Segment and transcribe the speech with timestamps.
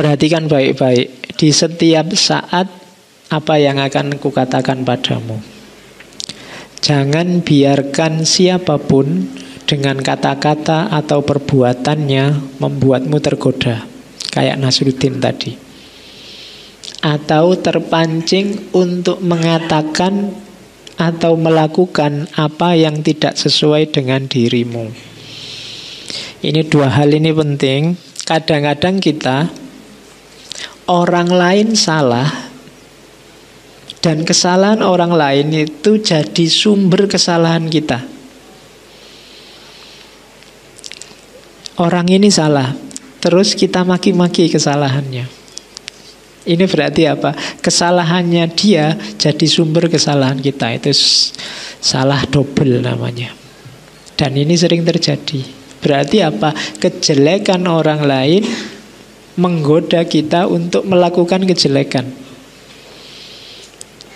[0.00, 2.72] Perhatikan baik-baik di setiap saat
[3.28, 5.36] apa yang akan kukatakan padamu.
[6.80, 9.28] Jangan biarkan siapa pun
[9.68, 13.84] dengan kata-kata atau perbuatannya membuatmu tergoda.
[14.32, 15.52] Kayak Nasruddin tadi.
[17.04, 20.32] Atau terpancing untuk mengatakan
[20.96, 24.88] atau melakukan apa yang tidak sesuai dengan dirimu.
[26.40, 28.00] Ini dua hal ini penting.
[28.24, 29.59] Kadang-kadang kita
[30.88, 32.28] orang lain salah
[34.00, 38.20] dan kesalahan orang lain itu jadi sumber kesalahan kita.
[41.80, 42.76] orang ini salah,
[43.18, 45.26] terus kita maki-maki kesalahannya.
[46.40, 47.36] Ini berarti apa?
[47.60, 50.72] Kesalahannya dia jadi sumber kesalahan kita.
[50.72, 50.92] Itu
[51.80, 53.32] salah double namanya.
[54.16, 55.44] Dan ini sering terjadi.
[55.80, 56.52] Berarti apa?
[56.80, 58.44] Kejelekan orang lain
[59.40, 62.04] menggoda kita untuk melakukan kejelekan.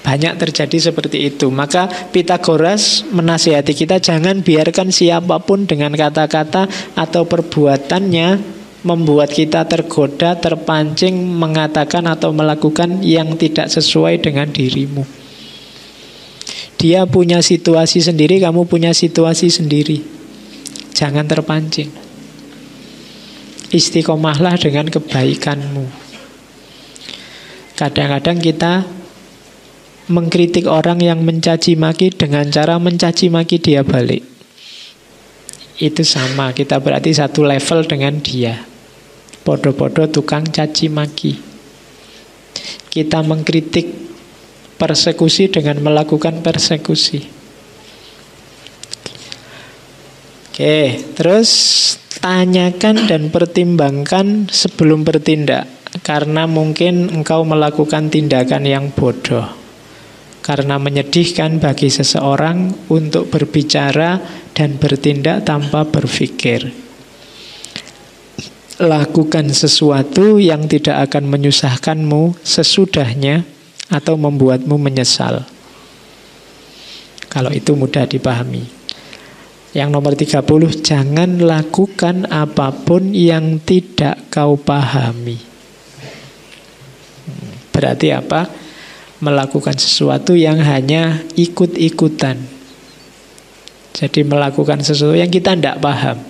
[0.04, 1.48] Banyak terjadi seperti itu.
[1.48, 10.36] Maka Pitagoras menasihati kita jangan biarkan siapa pun dengan kata-kata atau perbuatannya membuat kita tergoda,
[10.36, 15.08] terpancing mengatakan atau melakukan yang tidak sesuai dengan dirimu.
[16.76, 20.04] Dia punya situasi sendiri, kamu punya situasi sendiri.
[20.92, 22.03] Jangan terpancing.
[23.74, 25.82] Istiqomahlah dengan kebaikanmu.
[27.74, 28.86] Kadang-kadang kita
[30.06, 34.22] mengkritik orang yang mencaci maki dengan cara mencaci maki dia balik.
[35.74, 38.62] Itu sama, kita berarti satu level dengan dia.
[39.42, 41.34] Podo-podo tukang caci maki.
[42.94, 43.90] Kita mengkritik
[44.78, 47.33] persekusi dengan melakukan persekusi.
[50.54, 51.50] Oke, terus
[52.22, 55.66] tanyakan dan pertimbangkan sebelum bertindak.
[56.06, 59.50] Karena mungkin engkau melakukan tindakan yang bodoh.
[60.46, 64.22] Karena menyedihkan bagi seseorang untuk berbicara
[64.54, 66.70] dan bertindak tanpa berpikir.
[68.78, 73.42] Lakukan sesuatu yang tidak akan menyusahkanmu sesudahnya
[73.90, 75.50] atau membuatmu menyesal.
[77.26, 78.73] Kalau itu mudah dipahami.
[79.74, 85.36] Yang nomor 30, jangan lakukan apa pun yang tidak kau pahami.
[87.74, 88.64] Berarti apa?
[89.24, 92.36] melakukan sesuatu yang hanya ikut-ikutan.
[93.96, 96.20] Jadi melakukan sesuatu yang kita tidak paham.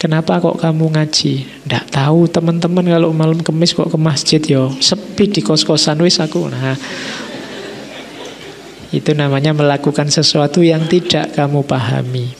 [0.00, 1.44] Kenapa kok kamu ngaji?
[1.44, 6.48] Tidak tahu teman-teman kalau malam kemis kok ke masjid yo sepi di kos-kosan wis aku.
[6.48, 6.72] Nah,
[8.90, 12.34] itu namanya melakukan sesuatu yang tidak kamu pahami.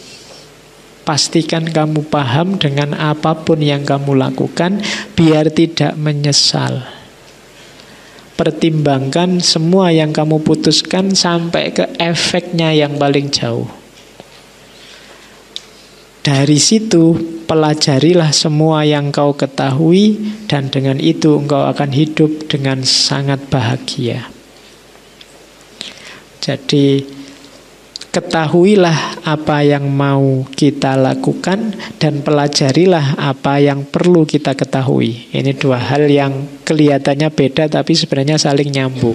[1.06, 4.78] Pastikan kamu paham dengan apa pun yang kamu lakukan
[5.18, 7.00] biar tidak menyesal
[8.40, 13.68] pertimbangkan semua yang kamu putuskan sampai ke efeknya yang paling jauh.
[16.24, 20.16] Dari situ pelajarilah semua yang kau ketahui
[20.48, 24.39] dan dengan itu engkau akan hidup dengan sangat bahagia.
[26.40, 27.20] Jadi
[28.10, 35.30] Ketahuilah apa yang mau kita lakukan dan pelajarilah apa yang perlu kita ketahui.
[35.30, 39.14] Ini dua hal yang kelihatannya beda tapi sebenarnya saling nyambung.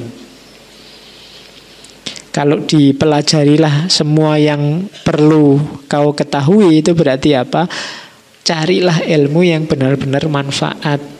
[2.31, 5.59] Kalau dipelajarilah semua yang perlu
[5.91, 7.67] kau ketahui itu berarti apa?
[8.47, 11.14] Carilah ilmu yang benar-benar manfaat.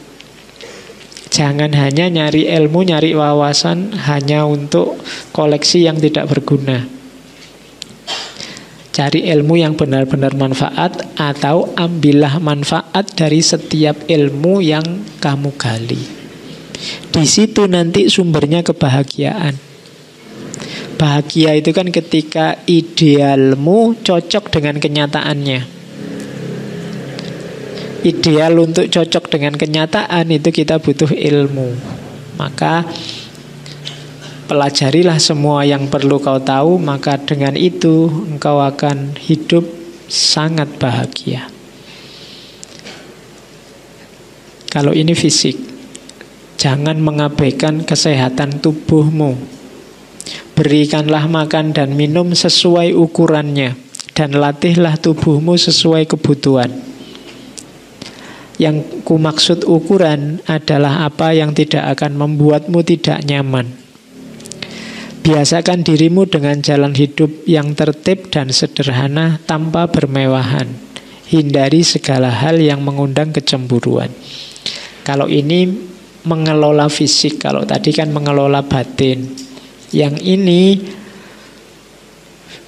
[1.36, 4.96] Jangan hanya nyari ilmu, nyari wawasan hanya untuk
[5.36, 6.88] koleksi yang tidak berguna.
[8.96, 16.00] Cari ilmu yang benar-benar manfaat atau ambillah manfaat dari setiap ilmu yang kamu gali.
[17.12, 19.60] Di situ nanti sumbernya kebahagiaan.
[20.96, 25.75] Bahagia itu kan ketika idealmu cocok dengan kenyataannya.
[28.06, 31.74] Ideal untuk cocok dengan kenyataan itu kita butuh ilmu.
[32.38, 32.86] Maka
[34.46, 39.66] Pelajarilah semua yang perlu kau tahu, maka dengan itu engkau akan hidup
[40.06, 41.50] sangat bahagia.
[44.70, 45.58] Kalau ini fisik,
[46.62, 49.34] jangan mengabaikan kesehatan tubuhmu.
[50.54, 53.74] Berikanlah makan dan minum sesuai ukurannya,
[54.14, 56.70] dan latihlah tubuhmu sesuai kebutuhan.
[58.56, 63.86] Yang kumaksud ukuran adalah apa yang tidak akan membuatmu tidak nyaman
[65.26, 70.70] Biasakan dirimu dengan jalan hidup yang tertib dan sederhana tanpa bermewahan.
[71.26, 74.14] Hindari segala hal yang mengundang kecemburuan.
[75.02, 75.66] Kalau ini
[76.30, 79.26] mengelola fisik, kalau tadi kan mengelola batin.
[79.90, 80.78] Yang ini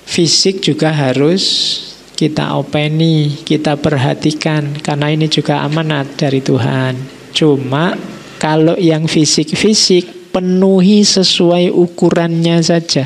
[0.10, 1.78] fisik juga harus
[2.18, 6.98] kita openi, kita perhatikan karena ini juga amanat dari Tuhan.
[7.30, 7.94] Cuma
[8.42, 13.06] kalau yang fisik-fisik penuhi sesuai ukurannya saja.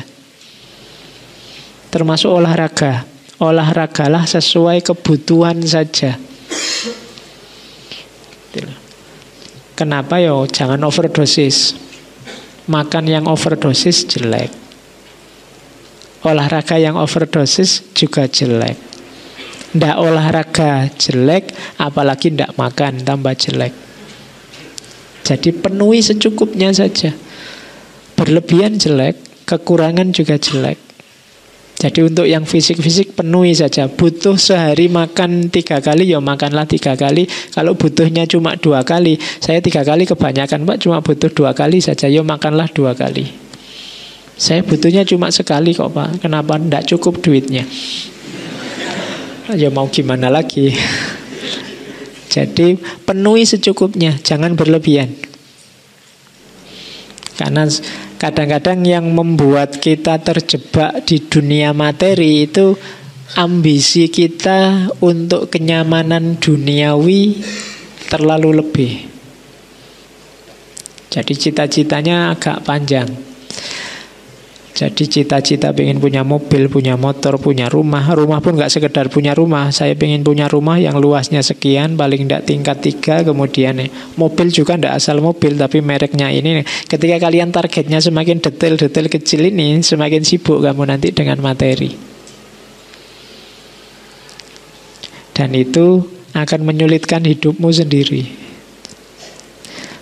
[1.92, 3.04] Termasuk olahraga.
[3.36, 6.16] Olahragalah sesuai kebutuhan saja.
[9.76, 10.48] Kenapa yo?
[10.48, 11.76] Jangan overdosis.
[12.70, 14.48] Makan yang overdosis jelek.
[16.22, 18.91] Olahraga yang overdosis juga jelek.
[19.72, 23.72] Ndak olahraga jelek, apalagi ndak makan tambah jelek.
[25.22, 27.14] Jadi penuhi secukupnya saja.
[28.18, 30.92] Berlebihan jelek, kekurangan juga jelek.
[31.82, 33.90] Jadi untuk yang fisik-fisik penuhi saja.
[33.90, 37.26] Butuh sehari makan tiga kali, ya makanlah tiga kali.
[37.50, 42.06] Kalau butuhnya cuma dua kali, saya tiga kali kebanyakan Pak, cuma butuh dua kali saja,
[42.06, 43.26] ya makanlah dua kali.
[44.38, 47.66] Saya butuhnya cuma sekali kok Pak, kenapa tidak cukup duitnya?
[49.50, 50.70] Ya mau gimana lagi?
[52.32, 55.10] Jadi penuhi secukupnya, jangan berlebihan.
[57.34, 57.66] Karena
[58.22, 62.78] Kadang-kadang yang membuat kita terjebak di dunia materi itu
[63.34, 67.42] ambisi kita untuk kenyamanan duniawi
[68.06, 68.92] terlalu lebih.
[71.10, 73.10] Jadi cita-citanya agak panjang.
[74.72, 78.08] Jadi cita-cita pengen punya mobil, punya motor, punya rumah.
[78.08, 79.68] Rumah pun nggak sekedar punya rumah.
[79.68, 83.20] Saya pengen punya rumah yang luasnya sekian, paling tidak tingkat tiga.
[83.20, 86.64] Kemudian nih, mobil juga tidak asal mobil, tapi mereknya ini.
[86.88, 91.92] Ketika kalian targetnya semakin detail-detail kecil ini, semakin sibuk kamu nanti dengan materi.
[95.36, 96.00] Dan itu
[96.32, 98.24] akan menyulitkan hidupmu sendiri.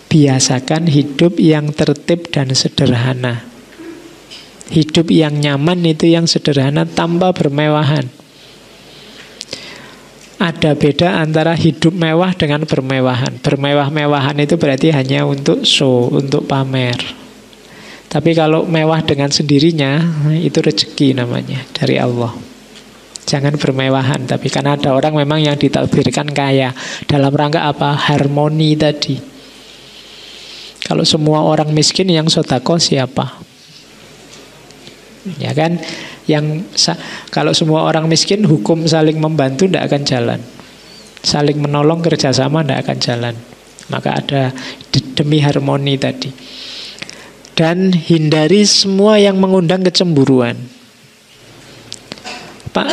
[0.06, 3.49] Biasakan hidup yang tertib dan sederhana.
[4.70, 8.06] Hidup yang nyaman itu yang sederhana tanpa bermewahan.
[10.40, 13.42] Ada beda antara hidup mewah dengan bermewahan.
[13.44, 16.96] Bermewah-mewahan itu berarti hanya untuk show, untuk pamer.
[18.08, 20.00] Tapi kalau mewah dengan sendirinya,
[20.38, 22.32] itu rezeki namanya dari Allah.
[23.28, 26.72] Jangan bermewahan, tapi karena ada orang memang yang ditakdirkan kaya.
[27.04, 27.94] Dalam rangka apa?
[27.94, 29.20] Harmoni tadi.
[30.82, 33.49] Kalau semua orang miskin yang sodako siapa?
[35.36, 35.76] Ya kan?
[36.24, 36.64] Yang
[37.28, 40.40] kalau semua orang miskin hukum saling membantu tidak akan jalan.
[41.20, 43.34] Saling menolong kerjasama tidak akan jalan.
[43.92, 44.42] Maka ada
[45.18, 46.30] demi harmoni tadi.
[47.52, 50.56] Dan hindari semua yang mengundang kecemburuan.
[52.72, 52.88] Pak,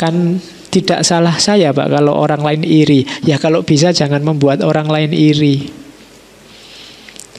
[0.00, 0.40] kan
[0.72, 3.04] tidak salah saya Pak kalau orang lain iri.
[3.28, 5.68] Ya kalau bisa jangan membuat orang lain iri.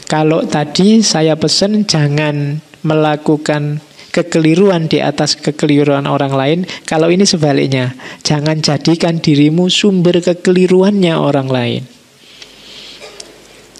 [0.05, 3.81] Kalau tadi saya pesan jangan melakukan
[4.13, 6.59] kekeliruan di atas kekeliruan orang lain.
[6.85, 11.83] Kalau ini sebaliknya, jangan jadikan dirimu sumber kekeliruannya orang lain.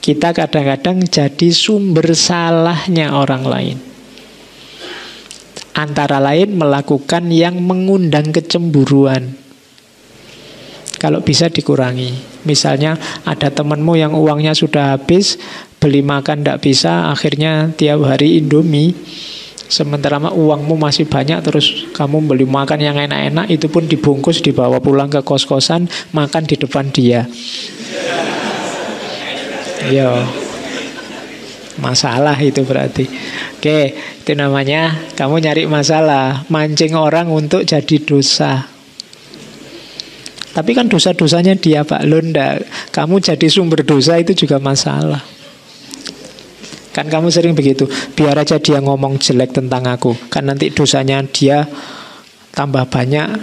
[0.04, 3.78] Kita kadang-kadang jadi sumber salahnya orang lain.
[5.78, 9.40] Antara lain melakukan yang mengundang kecemburuan.
[11.00, 12.44] Kalau bisa dikurangi.
[12.44, 15.40] Misalnya ada temanmu yang uangnya sudah habis,
[15.80, 18.96] beli makan tidak bisa, akhirnya tiap hari Indomie
[19.72, 25.10] Sementara uangmu masih banyak terus kamu beli makan yang enak-enak itu pun dibungkus dibawa pulang
[25.10, 27.26] ke kos-kosan makan di depan dia.
[29.90, 30.12] Yo.
[31.82, 33.10] Masalah itu berarti.
[33.58, 38.70] Oke, itu namanya kamu nyari masalah, mancing orang untuk jadi dosa.
[40.54, 42.62] Tapi kan dosa-dosanya dia Pak Londa.
[42.94, 45.26] Kamu jadi sumber dosa itu juga masalah.
[46.94, 50.14] Kan kamu sering begitu, biar aja dia ngomong jelek tentang aku.
[50.30, 51.66] Kan nanti dosanya dia
[52.54, 53.34] tambah banyak,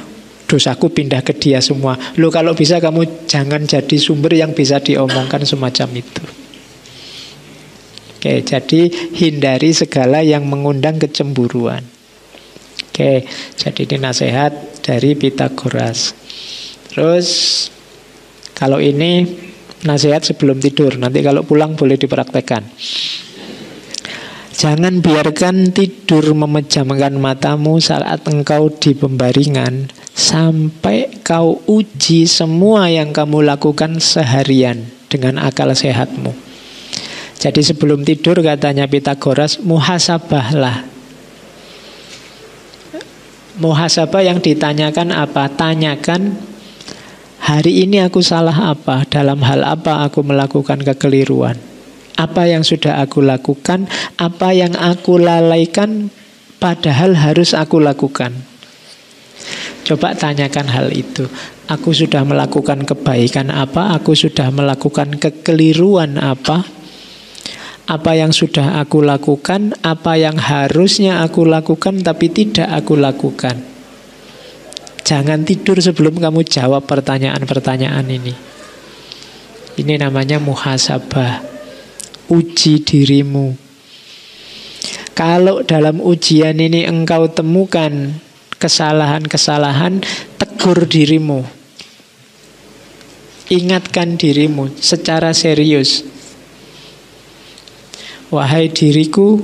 [0.46, 1.98] dosaku pindah ke dia semua.
[2.14, 6.24] Lo kalau bisa kamu jangan jadi sumber yang bisa diomongkan semacam itu.
[8.20, 8.80] Oke, jadi
[9.16, 11.82] hindari segala yang mengundang kecemburuan.
[12.90, 13.24] Oke,
[13.56, 14.52] jadi ini nasihat
[14.84, 16.12] dari Pitagoras.
[16.92, 17.28] Terus
[18.52, 19.24] kalau ini
[19.88, 22.60] nasihat sebelum tidur, nanti kalau pulang boleh dipraktekkan.
[24.60, 33.40] Jangan biarkan tidur memejamkan matamu saat engkau di pembaringan sampai kau uji semua yang kamu
[33.40, 36.36] lakukan seharian dengan akal sehatmu.
[37.40, 40.84] Jadi sebelum tidur katanya Pitagoras muhasabahlah.
[43.64, 45.48] Muhasabah yang ditanyakan apa?
[45.48, 46.36] Tanyakan
[47.40, 49.08] Hari ini aku salah apa?
[49.08, 51.69] Dalam hal apa aku melakukan kekeliruan?
[52.20, 53.88] Apa yang sudah aku lakukan?
[54.20, 56.12] Apa yang aku lalaikan?
[56.60, 58.36] Padahal harus aku lakukan.
[59.88, 61.24] Coba tanyakan hal itu.
[61.64, 63.96] Aku sudah melakukan kebaikan apa?
[63.96, 66.68] Aku sudah melakukan kekeliruan apa?
[67.88, 69.72] Apa yang sudah aku lakukan?
[69.80, 73.56] Apa yang harusnya aku lakukan tapi tidak aku lakukan?
[75.02, 78.34] Jangan tidur sebelum kamu jawab pertanyaan-pertanyaan ini.
[79.80, 81.49] Ini namanya muhasabah.
[82.30, 83.58] Uji dirimu.
[85.18, 88.14] Kalau dalam ujian ini engkau temukan
[88.56, 90.00] kesalahan-kesalahan,
[90.38, 91.42] tegur dirimu.
[93.50, 96.06] Ingatkan dirimu secara serius.
[98.30, 99.42] Wahai diriku,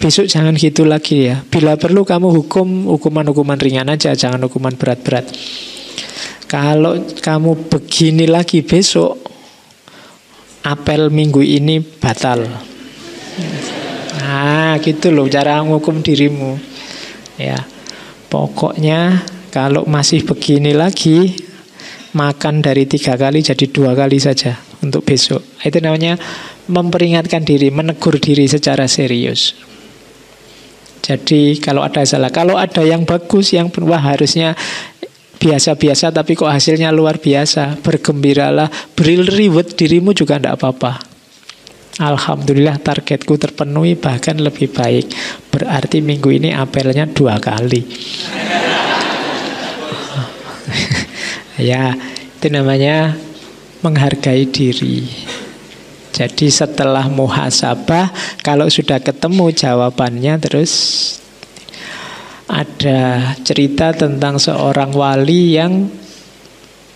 [0.00, 1.44] Besok jangan gitu lagi ya.
[1.44, 5.28] Bila perlu kamu hukum hukuman-hukuman ringan aja, jangan hukuman berat-berat.
[6.48, 9.20] Kalau kamu begini lagi besok,
[10.64, 12.44] apel minggu ini batal.
[14.20, 16.58] Nah, gitu loh cara menghukum dirimu.
[17.40, 17.64] Ya.
[18.30, 21.34] Pokoknya kalau masih begini lagi,
[22.14, 25.42] makan dari tiga kali jadi dua kali saja untuk besok.
[25.62, 26.14] Itu namanya
[26.70, 29.58] memperingatkan diri, menegur diri secara serius.
[31.00, 34.54] Jadi kalau ada salah, kalau ada yang bagus, yang wah harusnya
[35.40, 40.92] biasa-biasa tapi kok hasilnya luar biasa, bergembiralah, beri reward dirimu juga tidak apa-apa.
[42.00, 45.08] Alhamdulillah targetku terpenuhi bahkan lebih baik.
[45.48, 47.84] Berarti minggu ini apelnya dua kali.
[51.72, 51.92] ya,
[52.36, 53.16] itu namanya
[53.80, 55.08] menghargai diri.
[56.12, 58.12] Jadi setelah muhasabah
[58.44, 60.72] kalau sudah ketemu jawabannya terus
[62.50, 65.86] ada cerita tentang seorang wali yang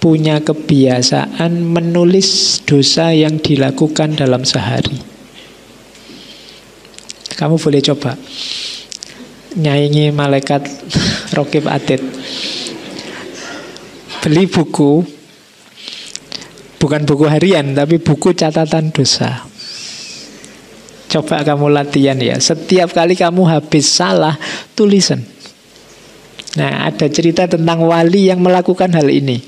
[0.03, 4.99] punya kebiasaan menulis dosa yang dilakukan dalam sehari.
[7.39, 8.19] Kamu boleh coba
[9.55, 10.67] nyaingi malaikat
[11.39, 12.03] Rokib Atid.
[14.21, 15.15] Beli buku
[16.85, 19.41] Bukan buku harian, tapi buku catatan dosa.
[21.09, 22.37] Coba kamu latihan ya.
[22.37, 24.37] Setiap kali kamu habis salah,
[24.77, 25.25] tulisan.
[26.55, 29.43] Nah, ada cerita tentang wali yang melakukan hal ini.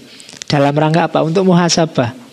[0.47, 1.23] Dalam rangka apa?
[1.23, 2.27] Untuk muhasabah.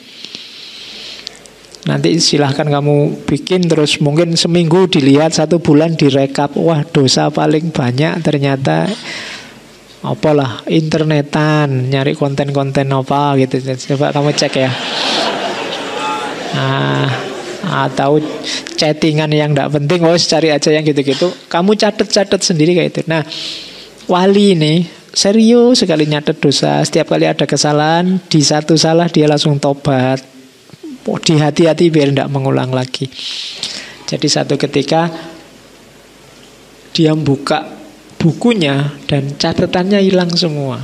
[1.83, 6.55] Nanti silahkan kamu bikin terus mungkin seminggu dilihat satu bulan direkap.
[6.55, 8.87] Wah dosa paling banyak ternyata
[10.03, 13.63] apalah internetan nyari konten-konten apa gitu
[13.95, 14.71] coba kamu cek ya
[16.51, 17.07] nah,
[17.87, 18.19] atau
[18.75, 23.23] chattingan yang tidak penting oh cari aja yang gitu-gitu kamu catet-catet sendiri kayak itu nah
[24.07, 24.83] wali ini
[25.13, 26.81] serius sekali nyatet dosa.
[26.81, 30.19] Setiap kali ada kesalahan di satu salah dia langsung tobat.
[31.03, 33.11] Oh, di hati-hati biar tidak mengulang lagi.
[34.07, 35.11] Jadi satu ketika
[36.95, 37.67] dia buka
[38.21, 40.79] bukunya dan catatannya hilang semua.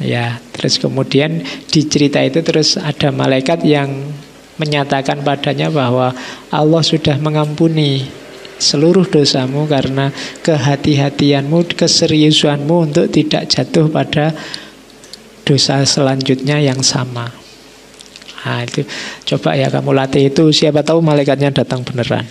[0.00, 3.90] Ya, terus kemudian di cerita itu terus ada malaikat yang
[4.56, 6.12] menyatakan padanya bahwa
[6.52, 8.19] Allah sudah mengampuni
[8.60, 10.12] seluruh dosamu karena
[10.44, 14.36] kehati-hatianmu, keseriusanmu untuk tidak jatuh pada
[15.48, 17.32] dosa selanjutnya yang sama.
[18.40, 18.86] Nah, itu
[19.34, 22.24] coba ya kamu latih itu siapa tahu malaikatnya datang beneran.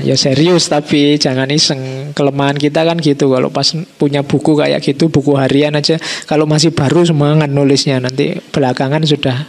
[0.00, 2.10] Ya serius tapi jangan iseng.
[2.16, 3.28] Kelemahan kita kan gitu.
[3.28, 3.68] Kalau pas
[4.00, 6.00] punya buku kayak gitu, buku harian aja.
[6.24, 8.00] Kalau masih baru semangat nulisnya.
[8.00, 9.44] Nanti belakangan sudah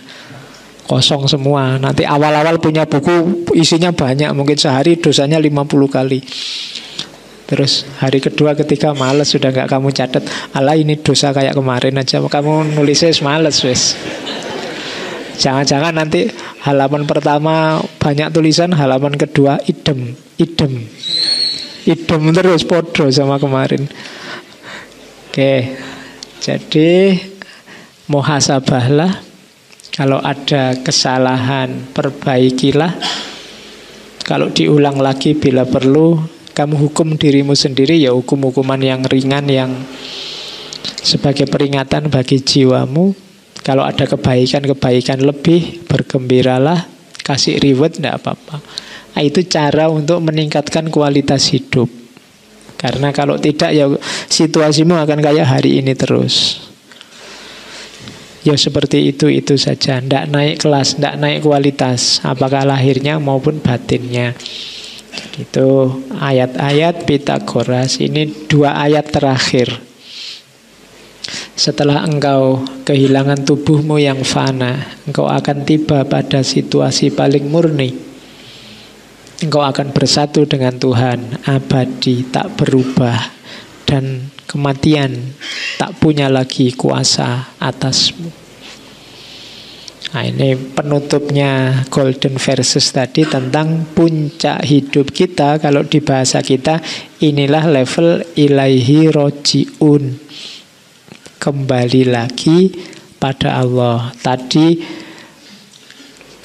[0.87, 1.79] kosong semua.
[1.79, 4.31] Nanti awal-awal punya buku isinya banyak.
[4.35, 6.19] Mungkin sehari dosanya 50 kali.
[7.43, 10.23] Terus hari kedua ketika males sudah nggak kamu catat.
[10.55, 12.17] Alah ini dosa kayak kemarin aja.
[12.23, 13.93] Kamu nulisnya males wes.
[15.33, 16.29] Jangan-jangan nanti
[16.63, 20.87] halaman pertama banyak tulisan, halaman kedua idem, idem.
[21.83, 23.89] Idem terus podo sama kemarin.
[25.27, 25.75] Oke.
[26.39, 27.17] Jadi
[28.07, 29.32] muhasabahlah
[29.93, 32.97] kalau ada kesalahan perbaikilah.
[34.23, 36.15] Kalau diulang lagi bila perlu
[36.55, 39.71] kamu hukum dirimu sendiri ya hukum-hukuman yang ringan yang
[41.03, 43.12] sebagai peringatan bagi jiwamu
[43.63, 46.83] kalau ada kebaikan-kebaikan lebih, bergembiralah,
[47.23, 48.59] kasih reward, tidak apa-apa.
[49.15, 51.88] Nah, itu cara untuk meningkatkan kualitas hidup.
[52.75, 53.88] Karena kalau tidak ya
[54.27, 56.59] situasimu akan kayak hari ini terus.
[58.43, 64.35] Ya seperti itu itu saja, tidak naik kelas, tidak naik kualitas, apakah lahirnya maupun batinnya.
[65.38, 69.69] Itu ayat-ayat Pitagoras ini dua ayat terakhir
[71.53, 77.93] Setelah engkau kehilangan tubuhmu yang fana, engkau akan tiba pada situasi paling murni.
[79.38, 83.21] Engkau akan bersatu dengan Tuhan, abadi, tak berubah,
[83.85, 85.33] dan kematian
[85.81, 88.29] tak punya lagi kuasa atasmu.
[90.13, 95.57] Nah ini penutupnya Golden Versus tadi tentang puncak hidup kita.
[95.57, 96.77] Kalau di bahasa kita
[97.17, 100.22] inilah level ilaihi rojiun.
[101.41, 102.69] Kembali lagi
[103.17, 104.13] pada Allah.
[104.22, 105.01] Tadi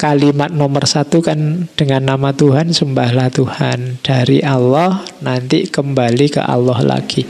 [0.01, 4.01] kalimat nomor satu kan dengan nama Tuhan sembahlah Tuhan.
[4.01, 7.21] Dari Allah nanti kembali ke Allah lagi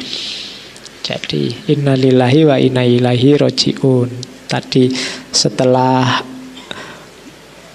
[1.09, 4.09] Jadi innalillahi wa inna ilaihi rojiun
[4.49, 4.89] Tadi
[5.29, 6.25] setelah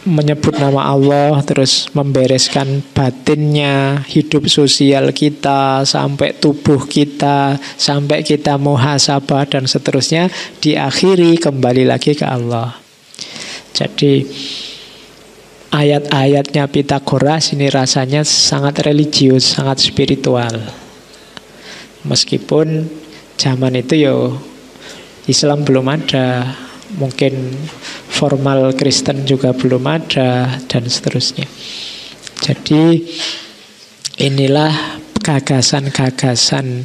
[0.05, 9.47] menyebut nama Allah terus membereskan batinnya, hidup sosial kita, sampai tubuh kita, sampai kita muhasabah
[9.47, 12.75] dan seterusnya diakhiri kembali lagi ke Allah.
[13.71, 14.27] Jadi
[15.71, 20.59] ayat-ayatnya Pitagoras ini rasanya sangat religius, sangat spiritual.
[22.03, 22.91] Meskipun
[23.41, 24.17] zaman itu yo
[25.25, 26.53] Islam belum ada,
[27.01, 27.57] mungkin
[28.13, 31.49] formal Kristen juga belum ada dan seterusnya.
[32.45, 33.09] Jadi
[34.21, 36.85] inilah gagasan-gagasan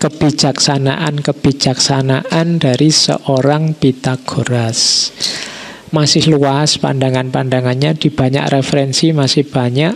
[0.00, 5.12] kebijaksanaan-kebijaksanaan dari seorang Pitagoras.
[5.92, 9.94] Masih luas pandangan-pandangannya di banyak referensi masih banyak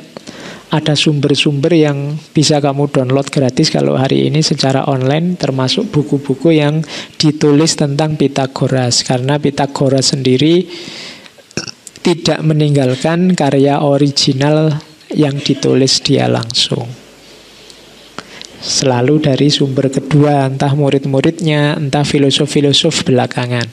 [0.68, 6.84] ada sumber-sumber yang bisa kamu download gratis kalau hari ini secara online termasuk buku-buku yang
[7.16, 10.68] ditulis tentang Pitagoras karena Pitagoras sendiri
[12.04, 14.76] tidak meninggalkan karya original
[15.12, 16.84] yang ditulis dia langsung.
[18.58, 23.68] Selalu dari sumber kedua, entah murid-muridnya, entah filosof-filosof belakangan.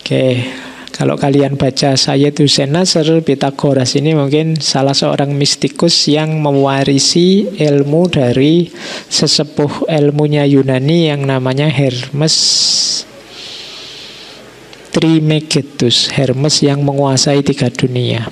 [0.00, 0.24] Oke,
[1.02, 8.06] kalau kalian baca Sayyid Hussein Nasr, Pitagoras ini mungkin salah seorang mistikus yang mewarisi ilmu
[8.06, 8.70] dari
[9.10, 12.38] sesepuh ilmunya Yunani yang namanya Hermes
[14.94, 18.30] Trimegetus, Hermes yang menguasai tiga dunia.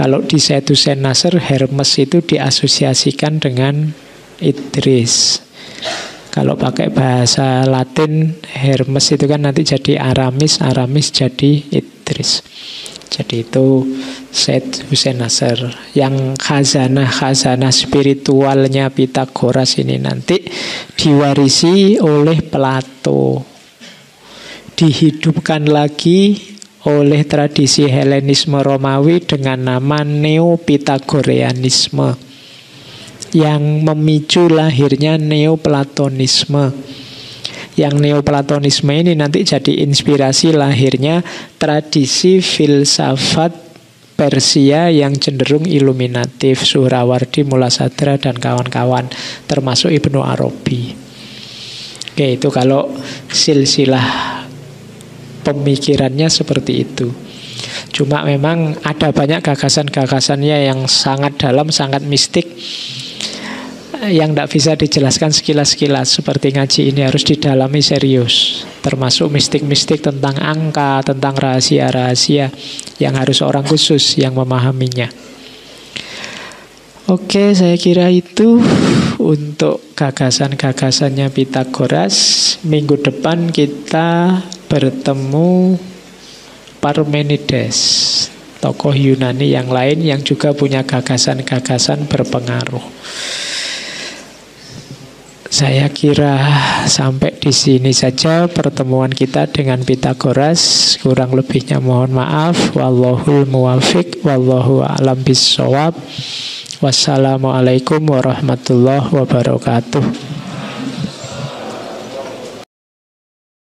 [0.00, 3.92] Kalau di Sayyid Hussein Nasr, Hermes itu diasosiasikan dengan
[4.40, 5.44] Idris.
[6.36, 12.44] Kalau pakai bahasa Latin Hermes itu kan nanti jadi Aramis, Aramis jadi Idris.
[13.08, 13.96] Jadi itu
[14.28, 15.56] Said Hussein Nasr
[15.96, 20.44] yang khazanah-khazanah spiritualnya Pitagoras ini nanti
[20.92, 23.40] diwarisi oleh Plato.
[24.76, 26.36] Dihidupkan lagi
[26.84, 32.25] oleh tradisi Helenisme Romawi dengan nama Neopitagoreanisme
[33.34, 36.70] yang memicu lahirnya Neoplatonisme.
[37.76, 41.20] Yang Neoplatonisme ini nanti jadi inspirasi lahirnya
[41.60, 43.66] tradisi filsafat
[44.16, 49.12] Persia yang cenderung iluminatif, Suhrawardi, Mulasadra, dan kawan-kawan,
[49.44, 50.96] termasuk Ibnu Arabi.
[52.16, 52.88] Oke, itu kalau
[53.28, 54.40] silsilah
[55.44, 57.12] pemikirannya seperti itu.
[57.92, 62.48] Cuma memang ada banyak gagasan-gagasannya yang sangat dalam, sangat mistik
[64.04, 71.00] yang tidak bisa dijelaskan sekilas-sekilas seperti ngaji ini harus didalami serius termasuk mistik-mistik tentang angka
[71.06, 72.52] tentang rahasia-rahasia
[73.00, 75.08] yang harus orang khusus yang memahaminya
[77.06, 78.58] Oke, saya kira itu
[79.22, 82.58] untuk gagasan-gagasannya Pitagoras.
[82.66, 85.78] Minggu depan kita bertemu
[86.82, 87.78] Parmenides,
[88.58, 92.95] tokoh Yunani yang lain yang juga punya gagasan-gagasan berpengaruh.
[95.56, 96.36] Saya kira
[96.84, 100.92] sampai di sini saja pertemuan kita dengan Pitagoras.
[101.00, 102.76] Kurang lebihnya mohon maaf.
[102.76, 104.20] Wallahul muwafiq.
[104.20, 105.96] Wallahu a'lam bisawab.
[106.84, 110.04] Wassalamualaikum warahmatullahi wabarakatuh.